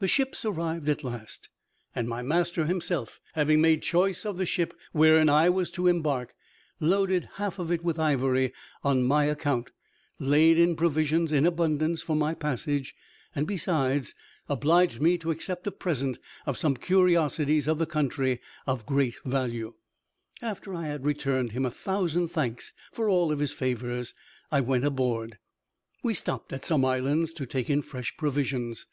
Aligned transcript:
The 0.00 0.08
ships 0.08 0.44
arrived 0.44 0.88
at 0.88 1.04
last, 1.04 1.48
and 1.94 2.08
my 2.08 2.20
master 2.20 2.66
himself 2.66 3.20
having 3.34 3.60
made 3.60 3.80
choice 3.84 4.26
of 4.26 4.36
the 4.36 4.44
ship 4.44 4.74
wherein 4.90 5.30
I 5.30 5.50
was 5.50 5.70
to 5.70 5.86
embark, 5.86 6.34
loaded 6.80 7.28
half 7.34 7.60
of 7.60 7.70
it 7.70 7.84
with 7.84 7.96
ivory 7.96 8.52
on 8.82 9.04
my 9.04 9.26
account, 9.26 9.70
laid 10.18 10.58
in 10.58 10.74
provisions 10.74 11.32
in 11.32 11.46
abundance 11.46 12.02
for 12.02 12.16
my 12.16 12.34
passage, 12.34 12.92
and 13.36 13.46
besides 13.46 14.16
obliged 14.48 15.00
me 15.00 15.16
to 15.18 15.30
accept 15.30 15.64
a 15.64 15.70
present 15.70 16.18
of 16.44 16.58
some 16.58 16.74
curiosities 16.76 17.68
of 17.68 17.78
the 17.78 17.86
country 17.86 18.40
of 18.66 18.84
great 18.84 19.14
value. 19.24 19.74
After 20.40 20.74
I 20.74 20.88
had 20.88 21.06
returned 21.06 21.52
him 21.52 21.64
a 21.64 21.70
thousand 21.70 22.30
thanks 22.30 22.72
for 22.90 23.08
all 23.08 23.30
his 23.30 23.52
favors 23.52 24.12
I 24.50 24.60
went 24.60 24.84
aboard. 24.84 25.38
We 26.02 26.14
stopped 26.14 26.52
at 26.52 26.64
some 26.64 26.84
islands 26.84 27.32
to 27.34 27.46
take 27.46 27.70
in 27.70 27.82
fresh 27.82 28.16
provisions. 28.16 28.88